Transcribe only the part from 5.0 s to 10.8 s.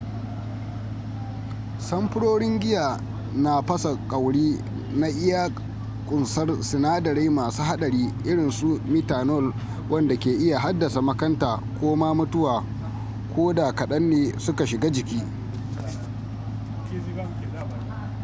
iya kunsar sinadarai masu hadari irinsu methanol wanda ke iya